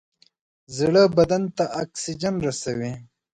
[0.77, 2.91] زړه بدن ته اکسیجن رسوي.